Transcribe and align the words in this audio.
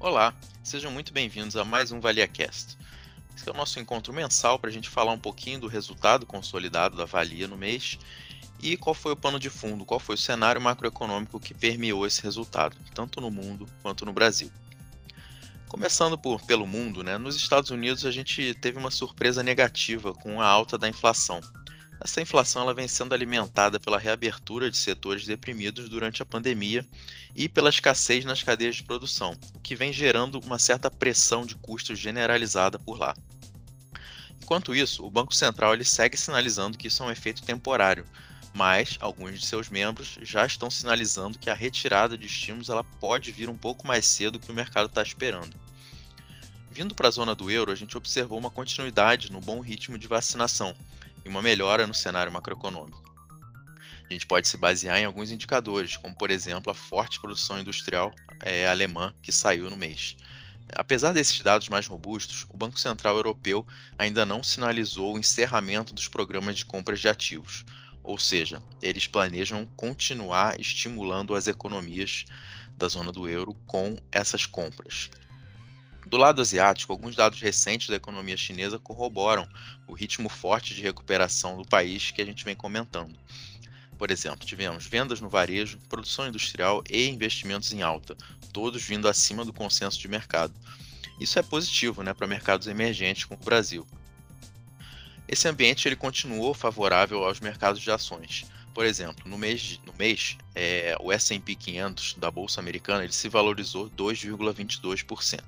Olá, 0.00 0.32
sejam 0.64 0.90
muito 0.90 1.12
bem-vindos 1.12 1.56
a 1.56 1.62
mais 1.62 1.92
um 1.92 2.00
ValiaCast. 2.00 2.78
Esse 3.36 3.46
é 3.46 3.52
o 3.52 3.54
nosso 3.54 3.78
encontro 3.78 4.14
mensal 4.14 4.58
para 4.58 4.70
a 4.70 4.72
gente 4.72 4.88
falar 4.88 5.12
um 5.12 5.18
pouquinho 5.18 5.60
do 5.60 5.66
resultado 5.66 6.24
consolidado 6.24 6.96
da 6.96 7.04
Valia 7.04 7.46
no 7.46 7.54
mês 7.54 7.98
e 8.62 8.78
qual 8.78 8.94
foi 8.94 9.12
o 9.12 9.16
pano 9.16 9.38
de 9.38 9.50
fundo, 9.50 9.84
qual 9.84 10.00
foi 10.00 10.14
o 10.14 10.18
cenário 10.18 10.58
macroeconômico 10.58 11.38
que 11.38 11.52
permeou 11.52 12.06
esse 12.06 12.22
resultado, 12.22 12.78
tanto 12.94 13.20
no 13.20 13.30
mundo 13.30 13.66
quanto 13.82 14.06
no 14.06 14.12
Brasil. 14.14 14.50
Começando 15.68 16.16
por, 16.16 16.40
pelo 16.46 16.66
mundo, 16.66 17.04
né, 17.04 17.18
nos 17.18 17.36
Estados 17.36 17.68
Unidos 17.68 18.06
a 18.06 18.10
gente 18.10 18.54
teve 18.54 18.78
uma 18.78 18.90
surpresa 18.90 19.42
negativa 19.42 20.14
com 20.14 20.40
a 20.40 20.46
alta 20.46 20.78
da 20.78 20.88
inflação. 20.88 21.42
Essa 22.02 22.22
inflação 22.22 22.62
ela 22.62 22.72
vem 22.72 22.88
sendo 22.88 23.12
alimentada 23.12 23.78
pela 23.78 23.98
reabertura 23.98 24.70
de 24.70 24.76
setores 24.78 25.26
deprimidos 25.26 25.86
durante 25.86 26.22
a 26.22 26.26
pandemia 26.26 26.86
e 27.36 27.46
pela 27.46 27.68
escassez 27.68 28.24
nas 28.24 28.42
cadeias 28.42 28.76
de 28.76 28.84
produção, 28.84 29.36
o 29.54 29.60
que 29.60 29.76
vem 29.76 29.92
gerando 29.92 30.40
uma 30.40 30.58
certa 30.58 30.90
pressão 30.90 31.44
de 31.44 31.54
custos 31.56 31.98
generalizada 31.98 32.78
por 32.78 32.98
lá. 32.98 33.14
Enquanto 34.42 34.74
isso, 34.74 35.04
o 35.04 35.10
Banco 35.10 35.34
Central 35.34 35.74
ele 35.74 35.84
segue 35.84 36.16
sinalizando 36.16 36.78
que 36.78 36.88
isso 36.88 37.02
é 37.02 37.06
um 37.06 37.10
efeito 37.10 37.42
temporário, 37.42 38.06
mas 38.54 38.96
alguns 38.98 39.38
de 39.38 39.46
seus 39.46 39.68
membros 39.68 40.18
já 40.22 40.46
estão 40.46 40.70
sinalizando 40.70 41.38
que 41.38 41.50
a 41.50 41.54
retirada 41.54 42.16
de 42.16 42.26
estímulos 42.26 42.70
ela 42.70 42.82
pode 42.82 43.30
vir 43.30 43.50
um 43.50 43.56
pouco 43.56 43.86
mais 43.86 44.06
cedo 44.06 44.38
do 44.38 44.40
que 44.40 44.50
o 44.50 44.54
mercado 44.54 44.86
está 44.86 45.02
esperando. 45.02 45.54
Vindo 46.70 46.94
para 46.94 47.08
a 47.08 47.12
zona 47.12 47.34
do 47.34 47.50
euro, 47.50 47.70
a 47.70 47.74
gente 47.74 47.96
observou 47.96 48.38
uma 48.38 48.50
continuidade 48.50 49.30
no 49.30 49.40
bom 49.40 49.60
ritmo 49.60 49.98
de 49.98 50.08
vacinação, 50.08 50.74
e 51.24 51.28
uma 51.28 51.42
melhora 51.42 51.86
no 51.86 51.94
cenário 51.94 52.32
macroeconômico. 52.32 53.02
A 54.08 54.12
gente 54.12 54.26
pode 54.26 54.48
se 54.48 54.56
basear 54.56 54.98
em 54.98 55.04
alguns 55.04 55.30
indicadores, 55.30 55.96
como 55.96 56.14
por 56.16 56.30
exemplo 56.30 56.70
a 56.70 56.74
forte 56.74 57.20
produção 57.20 57.60
industrial 57.60 58.12
é, 58.42 58.68
alemã 58.68 59.14
que 59.22 59.30
saiu 59.30 59.70
no 59.70 59.76
mês. 59.76 60.16
Apesar 60.74 61.12
desses 61.12 61.40
dados 61.40 61.68
mais 61.68 61.86
robustos, 61.86 62.46
o 62.48 62.56
Banco 62.56 62.78
Central 62.78 63.16
Europeu 63.16 63.66
ainda 63.98 64.26
não 64.26 64.42
sinalizou 64.42 65.14
o 65.14 65.18
encerramento 65.18 65.94
dos 65.94 66.08
programas 66.08 66.56
de 66.56 66.64
compras 66.64 67.00
de 67.00 67.08
ativos, 67.08 67.64
ou 68.02 68.18
seja, 68.18 68.62
eles 68.80 69.06
planejam 69.06 69.66
continuar 69.76 70.58
estimulando 70.58 71.34
as 71.34 71.46
economias 71.46 72.24
da 72.76 72.88
zona 72.88 73.12
do 73.12 73.28
euro 73.28 73.54
com 73.66 73.96
essas 74.10 74.46
compras. 74.46 75.10
Do 76.06 76.16
lado 76.16 76.40
asiático, 76.40 76.92
alguns 76.92 77.14
dados 77.14 77.40
recentes 77.40 77.88
da 77.88 77.96
economia 77.96 78.36
chinesa 78.36 78.78
corroboram 78.78 79.48
o 79.86 79.92
ritmo 79.92 80.28
forte 80.28 80.74
de 80.74 80.82
recuperação 80.82 81.56
do 81.56 81.68
país 81.68 82.10
que 82.10 82.22
a 82.22 82.24
gente 82.24 82.44
vem 82.44 82.56
comentando. 82.56 83.16
Por 83.98 84.10
exemplo, 84.10 84.46
tivemos 84.46 84.86
vendas 84.86 85.20
no 85.20 85.28
varejo, 85.28 85.78
produção 85.88 86.26
industrial 86.26 86.82
e 86.88 87.06
investimentos 87.08 87.72
em 87.72 87.82
alta, 87.82 88.16
todos 88.52 88.82
vindo 88.82 89.06
acima 89.06 89.44
do 89.44 89.52
consenso 89.52 89.98
de 89.98 90.08
mercado. 90.08 90.54
Isso 91.20 91.38
é 91.38 91.42
positivo 91.42 92.02
né, 92.02 92.14
para 92.14 92.26
mercados 92.26 92.66
emergentes 92.66 93.24
como 93.24 93.40
o 93.40 93.44
Brasil. 93.44 93.86
Esse 95.28 95.46
ambiente 95.46 95.86
ele 95.86 95.96
continuou 95.96 96.54
favorável 96.54 97.22
aos 97.24 97.40
mercados 97.40 97.80
de 97.80 97.90
ações. 97.90 98.46
Por 98.74 98.86
exemplo, 98.86 99.28
no 99.28 99.36
mês, 99.36 99.78
no 99.84 99.92
mês 99.98 100.38
é, 100.54 100.96
o 100.98 101.12
S&P 101.12 101.54
500 101.54 102.14
da 102.14 102.30
Bolsa 102.30 102.58
Americana 102.58 103.04
ele 103.04 103.12
se 103.12 103.28
valorizou 103.28 103.90
2,22%. 103.90 105.40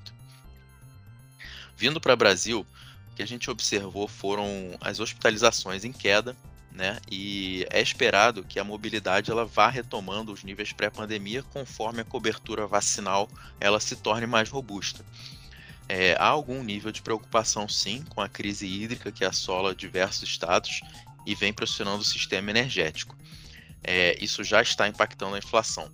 Vindo 1.83 2.01
para 2.01 2.15
o 2.15 2.17
Brasil, 2.17 2.65
o 3.11 3.17
que 3.17 3.25
a 3.25 3.27
gente 3.27 3.51
observou 3.51 4.07
foram 4.07 4.47
as 4.81 5.01
hospitalizações 5.01 5.85
em 5.85 5.91
queda, 5.91 6.37
né? 6.71 7.01
E 7.11 7.67
é 7.71 7.83
esperado 7.83 8.45
que 8.45 8.61
a 8.61 8.63
mobilidade 8.63 9.33
ela 9.33 9.45
vá 9.45 9.69
retomando 9.69 10.33
os 10.33 10.45
níveis 10.45 10.73
pré-pandemia 10.73 11.43
conforme 11.43 12.01
a 12.01 12.05
cobertura 12.05 12.69
vacinal 12.69 13.29
ela 13.59 13.81
se 13.81 13.97
torne 13.97 14.29
mais 14.29 14.48
robusta. 14.48 15.05
É, 15.89 16.15
há 16.21 16.29
algum 16.29 16.63
nível 16.63 16.92
de 16.92 17.03
preocupação, 17.03 17.69
sim, 17.69 18.05
com 18.11 18.21
a 18.21 18.29
crise 18.29 18.65
hídrica 18.65 19.11
que 19.11 19.25
assola 19.25 19.75
diversos 19.75 20.29
estados 20.29 20.83
e 21.27 21.35
vem 21.35 21.53
pressionando 21.53 22.03
o 22.03 22.05
sistema 22.05 22.48
energético. 22.48 23.17
É, 23.83 24.17
isso 24.23 24.45
já 24.45 24.63
está 24.63 24.87
impactando 24.87 25.35
a 25.35 25.39
inflação. 25.39 25.91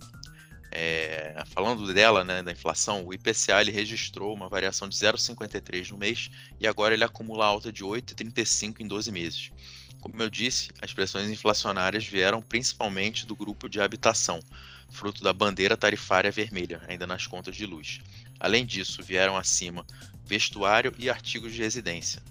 É, 0.71 1.43
falando 1.47 1.91
dela, 1.93 2.23
né, 2.23 2.43
da 2.43 2.51
inflação, 2.51 3.05
o 3.05 3.13
IPCA 3.13 3.61
ele 3.61 3.71
registrou 3.71 4.33
uma 4.33 4.47
variação 4.47 4.87
de 4.87 4.95
0,53 4.95 5.89
no 5.89 5.97
mês 5.97 6.29
e 6.59 6.67
agora 6.67 6.93
ele 6.93 7.03
acumula 7.03 7.45
alta 7.45 7.71
de 7.71 7.83
8,35 7.83 8.79
em 8.79 8.87
12 8.87 9.11
meses. 9.11 9.51
Como 9.99 10.21
eu 10.21 10.29
disse, 10.29 10.69
as 10.81 10.93
pressões 10.93 11.29
inflacionárias 11.29 12.05
vieram 12.05 12.41
principalmente 12.41 13.25
do 13.25 13.35
grupo 13.35 13.67
de 13.67 13.81
habitação, 13.81 14.39
fruto 14.89 15.23
da 15.23 15.33
bandeira 15.33 15.75
tarifária 15.75 16.31
vermelha, 16.31 16.81
ainda 16.87 17.05
nas 17.05 17.27
contas 17.27 17.55
de 17.55 17.65
luz. 17.65 17.99
Além 18.39 18.65
disso, 18.65 19.03
vieram 19.03 19.35
acima 19.35 19.85
vestuário 20.23 20.93
e 20.97 21.09
artigos 21.09 21.53
de 21.53 21.61
residência. 21.61 22.21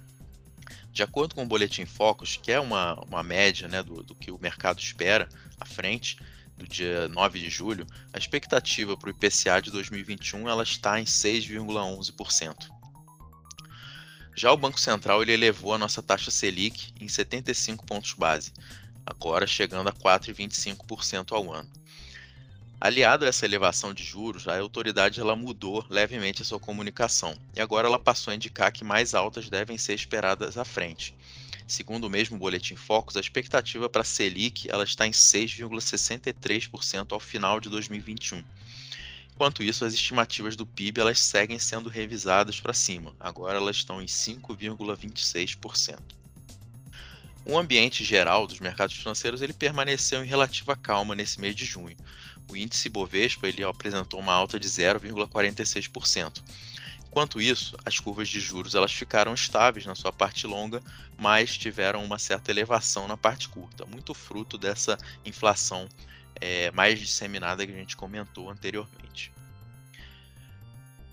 De 0.92 1.02
acordo 1.02 1.34
com 1.34 1.42
o 1.42 1.46
Boletim 1.46 1.84
Focus, 1.84 2.36
que 2.36 2.50
é 2.50 2.58
uma, 2.58 2.94
uma 3.04 3.22
média 3.22 3.68
né, 3.68 3.82
do, 3.82 4.02
do 4.02 4.14
que 4.14 4.30
o 4.30 4.38
mercado 4.40 4.80
espera 4.80 5.28
à 5.60 5.66
frente, 5.66 6.16
do 6.58 6.66
dia 6.66 7.08
9 7.08 7.38
de 7.38 7.48
julho, 7.48 7.86
a 8.12 8.18
expectativa 8.18 8.96
para 8.96 9.06
o 9.06 9.10
IPCA 9.10 9.62
de 9.62 9.70
2021 9.70 10.48
ela 10.48 10.64
está 10.64 11.00
em 11.00 11.04
6,11%. 11.04 12.68
Já 14.34 14.52
o 14.52 14.56
Banco 14.56 14.78
Central 14.78 15.22
ele 15.22 15.32
elevou 15.32 15.72
a 15.72 15.78
nossa 15.78 16.02
taxa 16.02 16.30
Selic 16.30 16.92
em 17.00 17.08
75 17.08 17.86
pontos 17.86 18.12
base, 18.12 18.52
agora 19.06 19.46
chegando 19.46 19.88
a 19.88 19.92
4,25% 19.92 21.32
ao 21.32 21.52
ano. 21.52 21.70
Aliado 22.80 23.24
a 23.24 23.28
essa 23.28 23.44
elevação 23.44 23.92
de 23.92 24.04
juros, 24.04 24.46
a 24.46 24.56
autoridade 24.56 25.20
ela 25.20 25.34
mudou 25.34 25.84
levemente 25.90 26.42
a 26.42 26.44
sua 26.44 26.60
comunicação 26.60 27.36
e 27.56 27.60
agora 27.60 27.88
ela 27.88 27.98
passou 27.98 28.32
a 28.32 28.34
indicar 28.34 28.70
que 28.70 28.84
mais 28.84 29.14
altas 29.14 29.48
devem 29.48 29.76
ser 29.76 29.94
esperadas 29.94 30.56
à 30.56 30.64
frente. 30.64 31.16
Segundo 31.68 32.04
o 32.04 32.10
mesmo 32.10 32.38
boletim 32.38 32.74
Focus, 32.74 33.18
a 33.18 33.20
expectativa 33.20 33.90
para 33.90 34.00
a 34.00 34.04
Selic 34.04 34.70
ela 34.70 34.84
está 34.84 35.06
em 35.06 35.10
6,63% 35.10 37.12
ao 37.12 37.20
final 37.20 37.60
de 37.60 37.68
2021. 37.68 38.42
Enquanto 39.34 39.62
isso, 39.62 39.84
as 39.84 39.92
estimativas 39.92 40.56
do 40.56 40.64
PIB 40.64 41.02
elas 41.02 41.20
seguem 41.20 41.58
sendo 41.58 41.90
revisadas 41.90 42.58
para 42.58 42.72
cima. 42.72 43.14
Agora 43.20 43.58
elas 43.58 43.76
estão 43.76 44.00
em 44.00 44.06
5,26%. 44.06 45.98
O 47.44 47.58
ambiente 47.58 48.02
geral 48.02 48.46
dos 48.46 48.60
mercados 48.60 48.96
financeiros 48.96 49.42
ele 49.42 49.52
permaneceu 49.52 50.24
em 50.24 50.26
relativa 50.26 50.74
calma 50.74 51.14
nesse 51.14 51.38
mês 51.38 51.54
de 51.54 51.66
junho. 51.66 51.98
O 52.50 52.56
índice 52.56 52.88
Bovespa 52.88 53.46
ele 53.46 53.62
apresentou 53.62 54.20
uma 54.20 54.32
alta 54.32 54.58
de 54.58 54.66
0,46%. 54.66 56.42
Enquanto 57.10 57.40
isso, 57.40 57.76
as 57.84 57.98
curvas 57.98 58.28
de 58.28 58.38
juros 58.38 58.74
elas 58.74 58.92
ficaram 58.92 59.34
estáveis 59.34 59.86
na 59.86 59.94
sua 59.94 60.12
parte 60.12 60.46
longa, 60.46 60.80
mas 61.16 61.56
tiveram 61.56 62.04
uma 62.04 62.18
certa 62.18 62.50
elevação 62.50 63.08
na 63.08 63.16
parte 63.16 63.48
curta, 63.48 63.86
muito 63.86 64.14
fruto 64.14 64.58
dessa 64.58 64.98
inflação 65.24 65.88
é, 66.40 66.70
mais 66.70 67.00
disseminada 67.00 67.66
que 67.66 67.72
a 67.72 67.76
gente 67.76 67.96
comentou 67.96 68.50
anteriormente. 68.50 69.32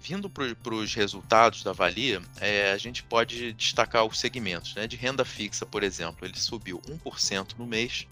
Vindo 0.02 0.30
para 0.30 0.76
os 0.76 0.94
resultados 0.94 1.64
da 1.64 1.72
Valia, 1.74 2.22
é, 2.40 2.72
a 2.72 2.78
gente 2.78 3.02
pode 3.02 3.54
destacar 3.54 4.06
os 4.06 4.20
segmentos. 4.20 4.76
Né? 4.76 4.86
De 4.86 4.96
renda 4.96 5.26
fixa, 5.26 5.66
por 5.66 5.82
exemplo, 5.82 6.28
ele 6.28 6.38
subiu 6.38 6.80
1% 6.82 7.56
no 7.58 7.66
mês 7.66 8.06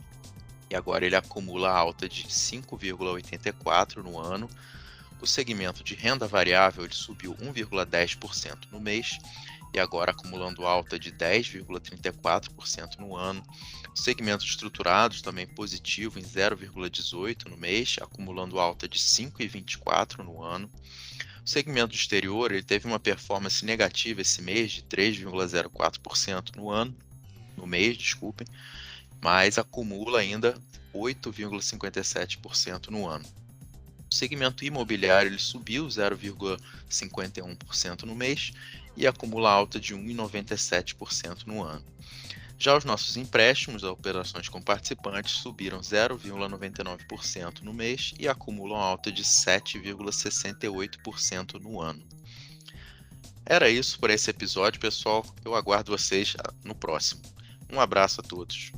e 0.72 0.76
agora 0.76 1.06
ele 1.06 1.16
acumula 1.16 1.70
alta 1.70 2.10
de 2.10 2.24
5,84% 2.24 3.98
no 3.98 4.18
ano 4.18 4.50
o 5.24 5.26
segmento 5.26 5.86
de 5.86 5.96
renda 5.96 6.28
variável 6.28 6.86
subiu 6.92 7.34
1,10% 7.36 8.68
no 8.70 8.80
mês 8.82 9.18
e 9.74 9.80
agora 9.80 10.12
acumulando 10.12 10.68
alta 10.68 11.00
de 11.00 11.14
10,34% 11.14 13.00
no 13.00 13.16
ano. 13.16 13.42
O 13.96 13.98
segmento 13.98 14.44
estruturados 14.44 15.22
também 15.22 15.48
positivo 15.48 16.20
em 16.20 16.24
0,18% 16.24 17.46
no 17.46 17.56
mês, 17.56 17.96
acumulando 18.02 18.60
alta 18.60 18.86
de 18.86 19.00
5,24% 19.00 20.26
no 20.26 20.44
ano. 20.44 20.70
O 21.42 21.50
segmento 21.50 21.96
exterior 21.96 22.52
ele 22.52 22.62
teve 22.62 22.86
uma 22.86 23.00
performance 23.00 23.66
negativa 23.66 24.20
esse 24.20 24.42
mês 24.42 24.74
de 24.74 24.82
3,04% 24.84 26.58
no 26.58 26.70
ano, 26.70 26.94
no 27.56 27.66
mês, 27.66 27.98
desculpem, 27.98 28.46
mas 29.22 29.58
acumula 29.58 30.20
ainda 30.20 30.62
8,57% 30.94 32.90
no 32.90 33.08
ano. 33.08 33.43
O 34.14 34.16
segmento 34.16 34.64
imobiliário 34.64 35.30
ele 35.30 35.40
subiu 35.40 35.88
0,51% 35.88 38.04
no 38.04 38.14
mês 38.14 38.52
e 38.96 39.08
acumula 39.08 39.50
alta 39.50 39.80
de 39.80 39.96
1,97% 39.96 41.48
no 41.48 41.64
ano. 41.64 41.84
Já 42.60 42.78
os 42.78 42.86
nossos 42.86 43.18
empréstimos 43.18 43.84
a 43.84 43.92
operações 43.92 44.48
com 44.48 44.62
participantes 44.62 45.38
subiram 45.38 45.80
0,99% 45.80 47.62
no 47.62 47.74
mês 47.74 48.14
e 48.20 48.28
acumulam 48.28 48.78
alta 48.78 49.12
de 49.12 49.24
7,68% 49.24 51.60
no 51.60 51.82
ano. 51.82 52.06
Era 53.44 53.68
isso 53.68 54.00
por 54.00 54.12
esse 54.12 54.30
episódio, 54.30 54.80
pessoal. 54.80 55.26
Eu 55.44 55.56
aguardo 55.56 55.92
vocês 55.92 56.36
no 56.64 56.76
próximo. 56.76 57.24
Um 57.68 57.80
abraço 57.80 58.22
a 58.22 58.24
todos. 58.24 58.72